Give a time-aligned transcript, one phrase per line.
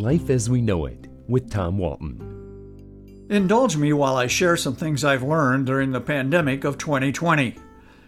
[0.00, 3.26] Life as We Know It with Tom Walton.
[3.28, 7.56] Indulge me while I share some things I've learned during the pandemic of 2020.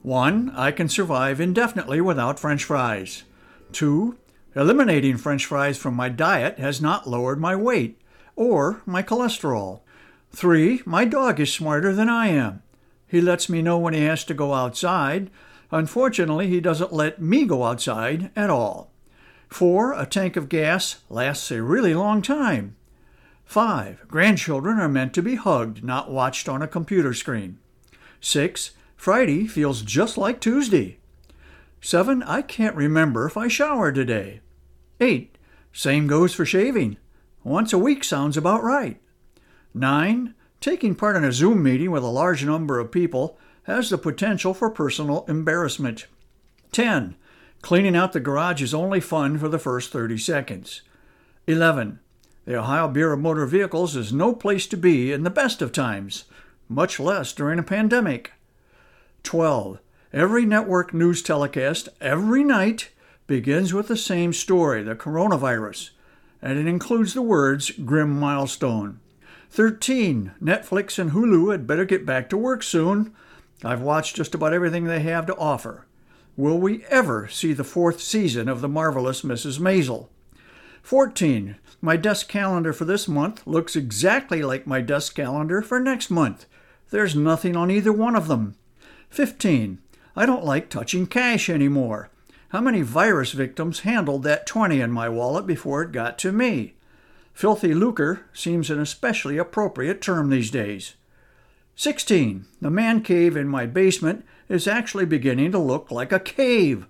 [0.00, 3.24] One, I can survive indefinitely without french fries.
[3.70, 4.16] Two,
[4.56, 8.00] eliminating french fries from my diet has not lowered my weight
[8.34, 9.80] or my cholesterol.
[10.30, 12.62] Three, my dog is smarter than I am.
[13.06, 15.30] He lets me know when he has to go outside.
[15.70, 18.93] Unfortunately, he doesn't let me go outside at all.
[19.54, 22.74] Four, a tank of gas lasts a really long time.
[23.44, 27.60] Five, grandchildren are meant to be hugged, not watched on a computer screen.
[28.20, 30.98] Six, Friday feels just like Tuesday.
[31.80, 34.40] Seven, I can't remember if I showered today.
[34.98, 35.38] Eight,
[35.72, 36.96] same goes for shaving.
[37.44, 39.00] Once a week sounds about right.
[39.72, 43.98] Nine, taking part in a Zoom meeting with a large number of people has the
[43.98, 46.08] potential for personal embarrassment.
[46.72, 47.14] 10.
[47.64, 50.82] Cleaning out the garage is only fun for the first 30 seconds.
[51.46, 51.98] 11.
[52.44, 55.72] The Ohio Bureau of Motor Vehicles is no place to be in the best of
[55.72, 56.24] times,
[56.68, 58.32] much less during a pandemic.
[59.22, 59.78] 12.
[60.12, 62.90] Every network news telecast every night
[63.26, 65.88] begins with the same story the coronavirus,
[66.42, 69.00] and it includes the words grim milestone.
[69.48, 70.32] 13.
[70.38, 73.14] Netflix and Hulu had better get back to work soon.
[73.64, 75.86] I've watched just about everything they have to offer.
[76.36, 79.60] Will we ever see the fourth season of The Marvelous Mrs.
[79.60, 80.08] Maisel?
[80.82, 81.54] 14.
[81.80, 86.46] My desk calendar for this month looks exactly like my desk calendar for next month.
[86.90, 88.56] There's nothing on either one of them.
[89.10, 89.78] 15.
[90.16, 92.10] I don't like touching cash anymore.
[92.48, 96.74] How many virus victims handled that 20 in my wallet before it got to me?
[97.32, 100.94] Filthy lucre seems an especially appropriate term these days.
[101.76, 102.46] 16.
[102.60, 106.86] The man cave in my basement is actually beginning to look like a cave.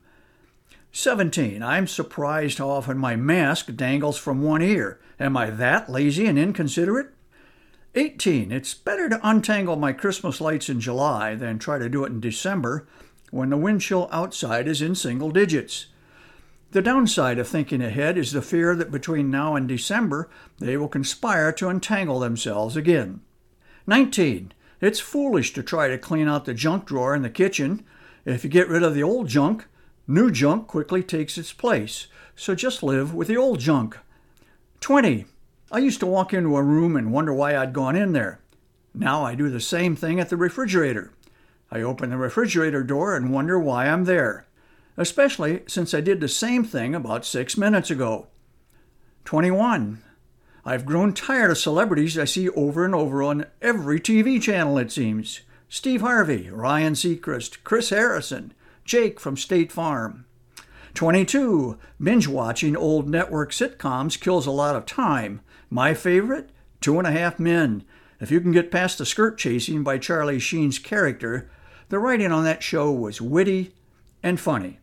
[0.93, 1.63] 17.
[1.63, 5.01] I'm surprised how often my mask dangles from one ear.
[5.19, 7.11] Am I that lazy and inconsiderate?
[7.95, 8.53] 18.
[8.53, 12.21] It's better to untangle my Christmas lights in July than try to do it in
[12.21, 12.87] December
[13.31, 15.87] when the wind chill outside is in single digits.
[16.73, 20.29] The downside of thinking ahead is the fear that between now and December
[20.59, 23.21] they will conspire to entangle themselves again.
[23.87, 24.53] 19.
[24.85, 27.87] It's foolish to try to clean out the junk drawer in the kitchen.
[28.27, 29.65] If you get rid of the old junk,
[30.07, 33.97] New junk quickly takes its place, so just live with the old junk.
[34.81, 35.25] 20.
[35.73, 38.41] I used to walk into a room and wonder why I'd gone in there.
[38.93, 41.15] Now I do the same thing at the refrigerator.
[41.71, 44.45] I open the refrigerator door and wonder why I'm there,
[44.99, 48.27] especially since I did the same thing about six minutes ago.
[49.25, 50.03] 21.
[50.67, 54.91] I've grown tired of celebrities I see over and over on every TV channel, it
[54.91, 55.41] seems.
[55.69, 58.55] Steve Harvey, Ryan Seacrest, Chris Harrison,
[58.85, 60.25] Jake from State Farm.
[60.95, 61.77] 22.
[62.01, 65.41] Binge watching old network sitcoms kills a lot of time.
[65.69, 66.51] My favorite?
[66.81, 67.85] Two and a Half Men.
[68.21, 71.51] If you can get past the skirt chasing by Charlie Sheen's character,
[71.89, 73.75] the writing on that show was witty
[74.23, 74.79] and funny.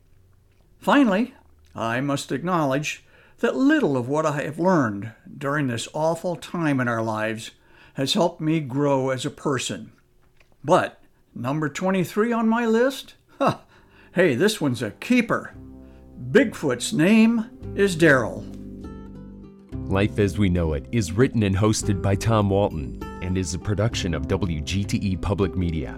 [0.80, 1.34] Finally,
[1.74, 3.04] I must acknowledge
[3.42, 7.52] that little of what I have learned during this awful time in our lives
[7.96, 9.92] has helped me grow as a person.
[10.64, 11.00] But
[11.36, 13.16] number 23 on my list?
[13.38, 13.58] Huh,
[14.14, 15.54] Hey, this one's a keeper.
[16.32, 18.44] Bigfoot's name is Daryl.
[19.90, 23.60] Life as We Know It is written and hosted by Tom Walton and is a
[23.60, 25.98] production of WGTE Public Media.